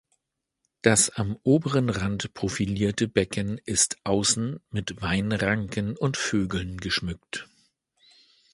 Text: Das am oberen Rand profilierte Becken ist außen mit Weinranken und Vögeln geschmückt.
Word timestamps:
Das 0.81 1.11
am 1.11 1.37
oberen 1.43 1.91
Rand 1.91 2.33
profilierte 2.33 3.07
Becken 3.07 3.59
ist 3.63 3.97
außen 4.03 4.59
mit 4.71 4.99
Weinranken 5.03 5.95
und 5.95 6.17
Vögeln 6.17 6.77
geschmückt. 6.77 7.47